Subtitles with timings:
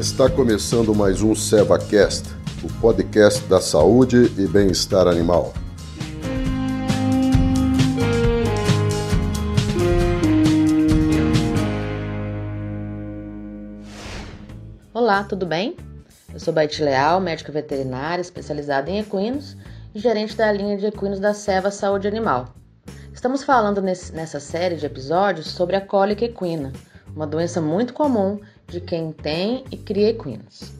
[0.00, 2.26] Está começando mais um SevaCast,
[2.64, 5.52] o podcast da saúde e bem-estar animal.
[14.94, 15.76] Olá, tudo bem?
[16.32, 19.54] Eu sou Baite Leal, médica veterinária especializada em equinos
[19.94, 22.54] e gerente da linha de equinos da Seva Saúde Animal.
[23.12, 26.72] Estamos falando nesse, nessa série de episódios sobre a cólica equina,
[27.14, 28.40] uma doença muito comum
[28.70, 30.72] de quem tem e cria equinos.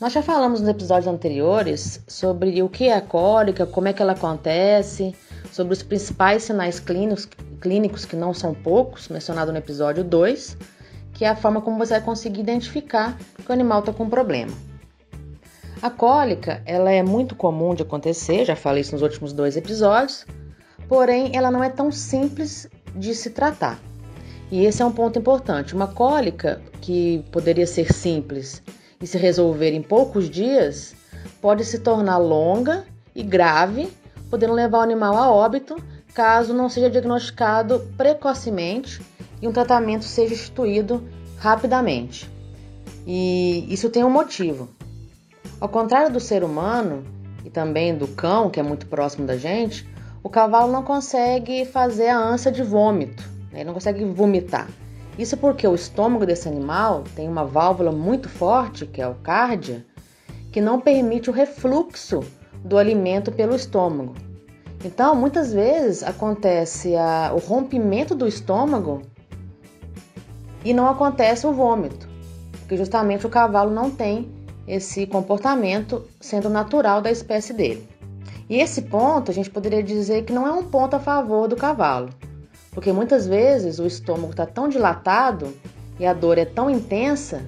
[0.00, 4.00] Nós já falamos nos episódios anteriores sobre o que é a cólica, como é que
[4.00, 5.12] ela acontece,
[5.50, 7.28] sobre os principais sinais clínicos,
[7.60, 10.56] clínicos que não são poucos, mencionado no episódio 2,
[11.14, 14.10] que é a forma como você vai conseguir identificar que o animal está com um
[14.10, 14.52] problema.
[15.82, 20.24] A cólica, ela é muito comum de acontecer, já falei isso nos últimos dois episódios,
[20.88, 23.80] porém ela não é tão simples de se tratar.
[24.50, 25.74] E esse é um ponto importante.
[25.74, 28.62] Uma cólica que poderia ser simples
[29.00, 30.94] e se resolver em poucos dias
[31.40, 33.92] pode se tornar longa e grave,
[34.30, 35.76] podendo levar o animal a óbito
[36.14, 39.00] caso não seja diagnosticado precocemente
[39.40, 41.06] e um tratamento seja instituído
[41.36, 42.28] rapidamente.
[43.06, 44.68] E isso tem um motivo.
[45.60, 47.04] Ao contrário do ser humano
[47.44, 49.88] e também do cão, que é muito próximo da gente,
[50.22, 53.37] o cavalo não consegue fazer a ânsia de vômito?
[53.52, 54.68] Ele não consegue vomitar.
[55.18, 59.84] Isso porque o estômago desse animal tem uma válvula muito forte, que é o cárdia,
[60.52, 62.20] que não permite o refluxo
[62.64, 64.14] do alimento pelo estômago.
[64.84, 69.02] Então, muitas vezes acontece a, o rompimento do estômago
[70.64, 72.08] e não acontece o vômito,
[72.60, 74.30] porque justamente o cavalo não tem
[74.68, 77.88] esse comportamento sendo natural da espécie dele.
[78.48, 81.56] E esse ponto a gente poderia dizer que não é um ponto a favor do
[81.56, 82.10] cavalo.
[82.72, 85.54] Porque muitas vezes o estômago está tão dilatado
[85.98, 87.42] e a dor é tão intensa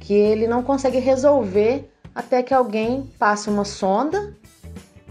[0.00, 4.34] que ele não consegue resolver até que alguém passe uma sonda,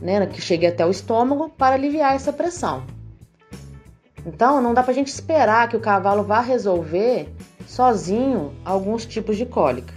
[0.02, 2.84] né, que chegue até o estômago para aliviar essa pressão.
[4.26, 7.30] Então, não dá para a gente esperar que o cavalo vá resolver
[7.68, 9.94] sozinho alguns tipos de cólica.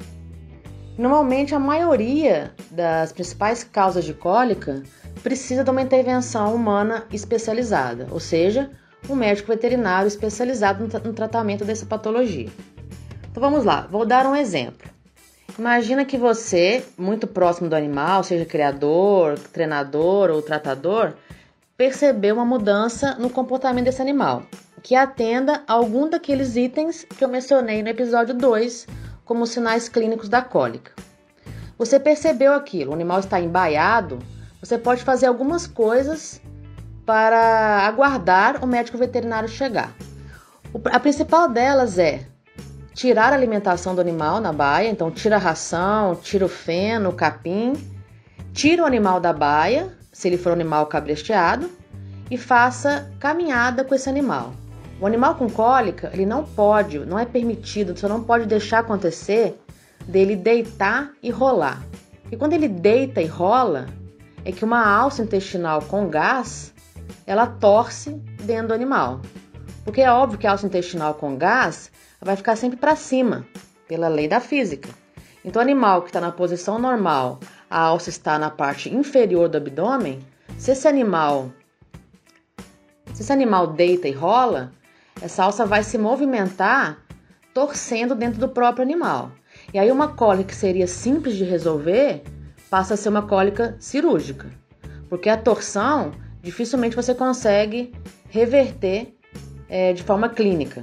[0.98, 4.82] Normalmente, a maioria das principais causas de cólica
[5.22, 8.70] precisa de uma intervenção humana especializada, ou seja,
[9.08, 12.48] um médico veterinário especializado no, tratamento dessa patologia.
[13.30, 14.88] Então vamos lá, vou dar um exemplo.
[15.58, 21.14] Imagina que você, muito próximo do animal, seja criador, treinador ou tratador,
[21.76, 24.44] percebeu uma mudança no comportamento desse animal,
[24.82, 28.86] que atenda a algum daqueles itens que eu mencionei no episódio 2
[29.24, 30.92] como sinais clínicos da cólica.
[31.76, 34.18] Você percebeu aquilo, o animal está embaiado,
[34.60, 36.40] você pode fazer algumas coisas
[37.08, 39.94] para aguardar o médico veterinário chegar.
[40.92, 42.26] A principal delas é
[42.92, 47.14] tirar a alimentação do animal na baia, então tira a ração, tira o feno, o
[47.14, 47.72] capim,
[48.52, 51.70] tira o animal da baia, se ele for um animal cabresteado,
[52.30, 54.52] e faça caminhada com esse animal.
[55.00, 59.58] O animal com cólica, ele não pode, não é permitido, você não pode deixar acontecer
[60.06, 61.82] dele deitar e rolar.
[62.30, 63.86] E quando ele deita e rola,
[64.44, 66.76] é que uma alça intestinal com gás
[67.28, 69.20] ela torce dentro do animal.
[69.84, 73.46] Porque é óbvio que a alça intestinal com gás vai ficar sempre para cima,
[73.86, 74.88] pela lei da física.
[75.44, 77.38] Então, o animal que está na posição normal,
[77.68, 80.18] a alça está na parte inferior do abdômen,
[80.56, 81.52] se esse animal
[83.12, 84.72] se esse animal deita e rola,
[85.20, 86.98] essa alça vai se movimentar
[87.52, 89.32] torcendo dentro do próprio animal.
[89.74, 92.22] E aí uma cólica que seria simples de resolver
[92.70, 94.48] passa a ser uma cólica cirúrgica,
[95.08, 96.12] porque a torção
[96.42, 97.92] dificilmente você consegue
[98.28, 99.14] reverter
[99.68, 100.82] é, de forma clínica.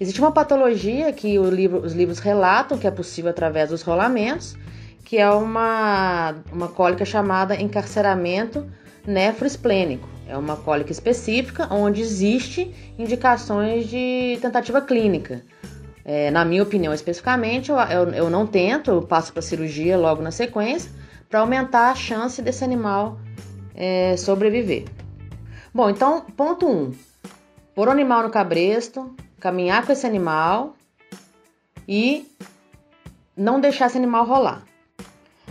[0.00, 4.56] Existe uma patologia que livro, os livros relatam que é possível através dos rolamentos,
[5.04, 8.66] que é uma, uma cólica chamada encarceramento
[9.06, 10.08] nefroesplênico.
[10.26, 15.42] É uma cólica específica onde existe indicações de tentativa clínica.
[16.04, 20.22] É, na minha opinião, especificamente, eu, eu, eu não tento, eu passo para cirurgia logo
[20.22, 20.90] na sequência
[21.28, 23.18] para aumentar a chance desse animal
[23.80, 24.84] é, sobreviver.
[25.72, 26.70] Bom, então, ponto 1.
[26.70, 26.92] Um,
[27.74, 30.74] pôr o animal no cabresto, caminhar com esse animal
[31.88, 32.28] e
[33.34, 34.62] não deixar esse animal rolar.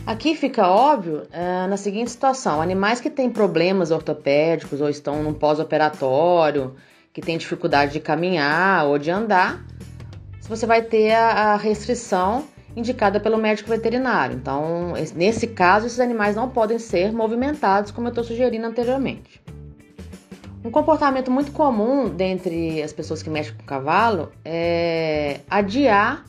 [0.05, 5.33] Aqui fica óbvio é, na seguinte situação: animais que têm problemas ortopédicos ou estão num
[5.33, 6.75] pós-operatório,
[7.11, 9.65] que têm dificuldade de caminhar ou de andar,
[10.47, 12.45] você vai ter a, a restrição
[12.75, 14.35] indicada pelo médico veterinário.
[14.35, 19.41] Então, nesse caso, esses animais não podem ser movimentados, como eu estou sugerindo anteriormente.
[20.63, 26.25] Um comportamento muito comum dentre as pessoas que mexem com cavalo é adiar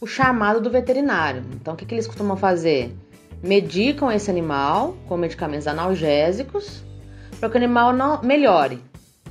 [0.00, 1.44] o chamado do veterinário.
[1.54, 2.94] Então, o que, que eles costumam fazer?
[3.42, 6.82] Medicam esse animal com medicamentos analgésicos
[7.38, 8.82] para que o animal não melhore.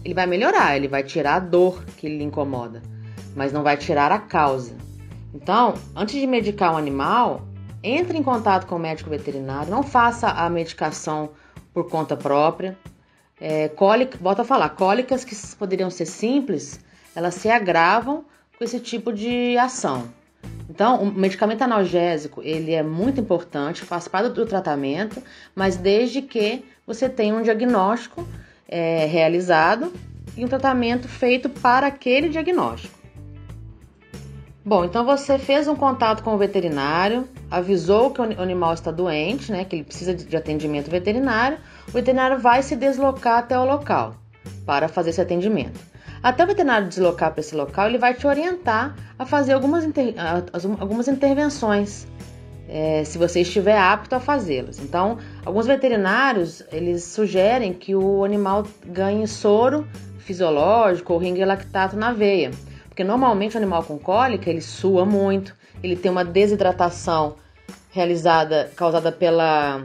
[0.03, 2.81] Ele vai melhorar, ele vai tirar a dor que lhe incomoda,
[3.35, 4.75] mas não vai tirar a causa.
[5.33, 7.41] Então, antes de medicar um animal,
[7.83, 11.29] entre em contato com o médico veterinário, não faça a medicação
[11.73, 12.77] por conta própria.
[13.39, 16.79] É, cólica, volto a falar, cólicas que poderiam ser simples,
[17.15, 18.25] elas se agravam
[18.57, 20.09] com esse tipo de ação.
[20.69, 25.21] Então, o medicamento analgésico, ele é muito importante, faz parte do tratamento,
[25.55, 28.27] mas desde que você tenha um diagnóstico
[28.67, 29.91] é, realizado
[30.35, 32.98] e um tratamento feito para aquele diagnóstico.
[34.63, 39.51] Bom, então você fez um contato com o veterinário, avisou que o animal está doente,
[39.51, 41.57] né, que ele precisa de atendimento veterinário,
[41.87, 44.15] o veterinário vai se deslocar até o local
[44.65, 45.79] para fazer esse atendimento.
[46.21, 50.13] Até o veterinário deslocar para esse local, ele vai te orientar a fazer algumas, inter...
[50.77, 52.05] algumas intervenções,
[52.67, 54.79] é, se você estiver apto a fazê-las.
[54.79, 59.87] Então, alguns veterinários eles sugerem que o animal ganhe soro
[60.19, 62.51] fisiológico ou ringue lactato na veia
[62.99, 67.37] porque normalmente o animal com cólica, ele sua muito, ele tem uma desidratação
[67.91, 69.83] realizada, causada pela,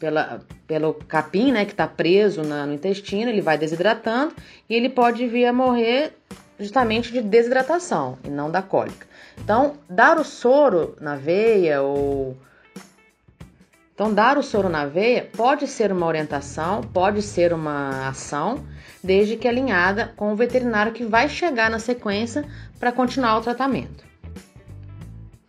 [0.00, 4.34] pela, pelo capim, né, que está preso na, no intestino, ele vai desidratando
[4.68, 6.14] e ele pode vir a morrer
[6.58, 9.06] justamente de desidratação e não da cólica.
[9.38, 12.36] Então, dar o soro na veia ou
[13.98, 18.64] então, dar o soro na veia pode ser uma orientação, pode ser uma ação,
[19.02, 22.44] desde que alinhada com o veterinário que vai chegar na sequência
[22.78, 24.04] para continuar o tratamento.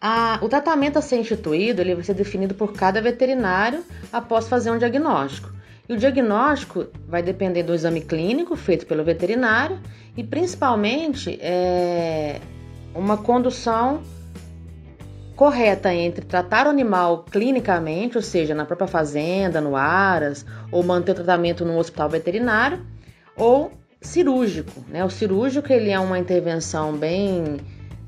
[0.02, 4.72] A, o tratamento a ser instituído ele vai ser definido por cada veterinário após fazer
[4.72, 5.52] um diagnóstico.
[5.88, 9.80] E o diagnóstico vai depender do exame clínico feito pelo veterinário
[10.18, 12.42] e principalmente é,
[12.96, 14.02] uma condução
[15.40, 21.14] correta entre tratar o animal clinicamente, ou seja, na própria fazenda, no aras, ou manter
[21.14, 22.86] o tratamento no hospital veterinário,
[23.38, 23.72] ou
[24.02, 24.84] cirúrgico.
[24.90, 25.02] Né?
[25.06, 27.56] O cirúrgico ele é uma intervenção bem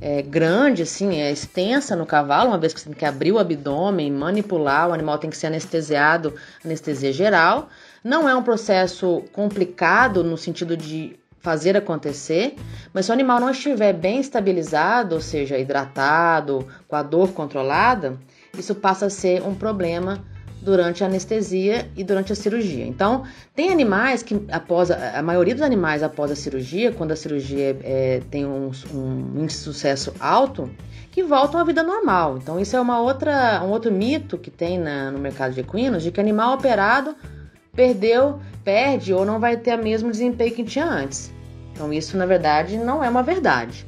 [0.02, 3.40] é, grande, assim, é extensa no cavalo, uma vez que você tem que abrir o
[3.40, 6.36] abdômen, manipular, o animal tem que ser anestesiado,
[6.66, 7.70] anestesia geral.
[8.04, 12.56] Não é um processo complicado no sentido de fazer acontecer,
[12.94, 18.18] mas se o animal não estiver bem estabilizado, ou seja, hidratado, com a dor controlada,
[18.58, 20.24] isso passa a ser um problema
[20.62, 22.86] durante a anestesia e durante a cirurgia.
[22.86, 23.24] Então,
[23.56, 27.78] tem animais que após a, a maioria dos animais após a cirurgia, quando a cirurgia
[27.84, 30.70] é, tem um, um índice de sucesso alto,
[31.12, 32.38] que voltam à vida normal.
[32.38, 36.04] Então, isso é uma outra, um outro mito que tem na, no mercado de equinos,
[36.04, 37.16] de que animal operado
[37.74, 41.34] perdeu, perde ou não vai ter o mesmo desempenho que tinha antes.
[41.74, 43.88] Então, isso na verdade não é uma verdade.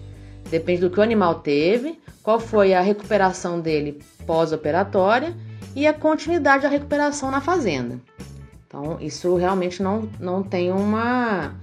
[0.49, 5.35] Depende do que o animal teve, qual foi a recuperação dele pós-operatória
[5.75, 7.99] e a continuidade da recuperação na fazenda.
[8.67, 11.53] Então, isso realmente não, não tem uma,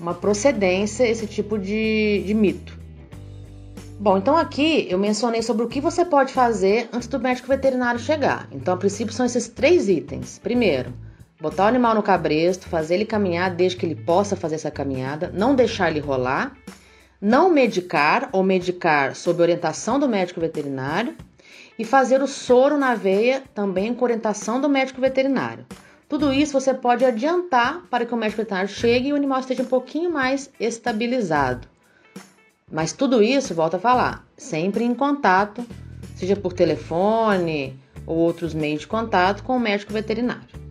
[0.00, 2.78] uma procedência, esse tipo de, de mito.
[3.98, 7.98] Bom, então aqui eu mencionei sobre o que você pode fazer antes do médico veterinário
[7.98, 8.46] chegar.
[8.52, 10.38] Então, a princípio, são esses três itens.
[10.38, 10.92] Primeiro,
[11.40, 15.30] botar o animal no cabresto, fazer ele caminhar desde que ele possa fazer essa caminhada,
[15.34, 16.56] não deixar ele rolar,
[17.20, 21.16] não medicar ou medicar sob orientação do médico veterinário
[21.78, 25.66] e fazer o soro na veia também com orientação do médico veterinário.
[26.08, 29.62] Tudo isso você pode adiantar para que o médico veterinário chegue e o animal esteja
[29.62, 31.66] um pouquinho mais estabilizado.
[32.70, 35.64] Mas tudo isso, volta a falar, sempre em contato,
[36.16, 40.65] seja por telefone ou outros meios de contato com o médico veterinário.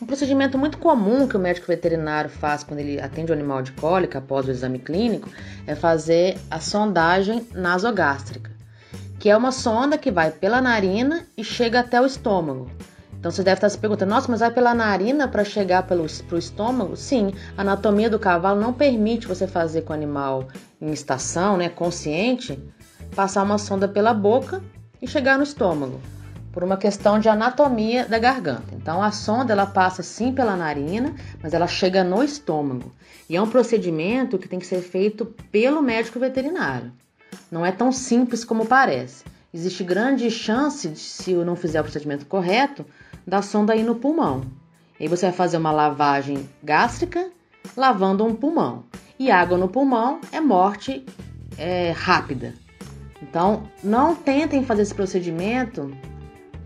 [0.00, 3.62] Um procedimento muito comum que o médico veterinário faz quando ele atende o um animal
[3.62, 5.28] de cólica após o exame clínico
[5.66, 8.48] é fazer a sondagem nasogástrica,
[9.18, 12.70] que é uma sonda que vai pela narina e chega até o estômago.
[13.18, 16.38] Então você deve estar se perguntando, nossa, mas vai pela narina para chegar para o
[16.38, 16.96] estômago?
[16.96, 20.46] Sim, a anatomia do cavalo não permite você fazer com o animal
[20.80, 22.56] em estação, né, consciente,
[23.16, 24.62] passar uma sonda pela boca
[25.02, 26.00] e chegar no estômago
[26.58, 28.74] por uma questão de anatomia da garganta.
[28.74, 32.90] Então a sonda ela passa sim pela narina, mas ela chega no estômago.
[33.30, 36.90] E é um procedimento que tem que ser feito pelo médico veterinário.
[37.48, 39.24] Não é tão simples como parece.
[39.54, 42.84] Existe grande chance, de, se eu não fizer o procedimento correto,
[43.24, 44.42] da sonda ir no pulmão.
[44.98, 47.30] E aí você vai fazer uma lavagem gástrica
[47.76, 48.82] lavando um pulmão.
[49.16, 51.06] E água no pulmão é morte
[51.56, 52.52] é, rápida.
[53.22, 55.92] Então, não tentem fazer esse procedimento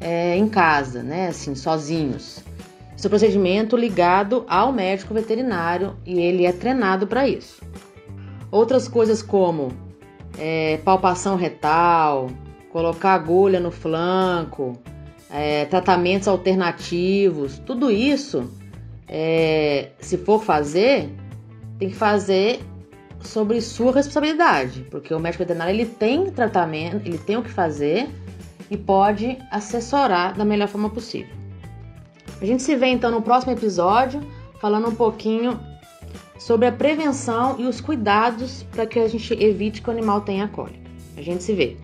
[0.03, 1.29] é, em casa, né?
[1.29, 2.43] Assim, sozinhos.
[2.97, 7.63] Esse é procedimento ligado ao médico veterinário e ele é treinado para isso.
[8.51, 9.73] Outras coisas como
[10.39, 12.31] é, palpação retal,
[12.71, 14.79] colocar agulha no flanco,
[15.31, 18.51] é, tratamentos alternativos, tudo isso,
[19.09, 21.11] é, se for fazer,
[21.79, 22.61] tem que fazer
[23.21, 28.09] sobre sua responsabilidade, porque o médico veterinário ele tem tratamento, ele tem o que fazer
[28.73, 31.37] e pode assessorar da melhor forma possível.
[32.41, 34.21] A gente se vê então no próximo episódio
[34.59, 35.61] falando um pouquinho
[36.39, 40.49] sobre a prevenção e os cuidados para que a gente evite que o animal tenha
[40.49, 40.81] cólica.
[41.19, 41.77] A gente se vê.